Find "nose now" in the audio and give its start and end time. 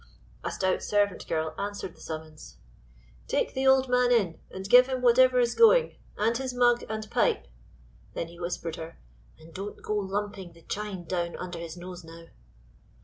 11.77-12.23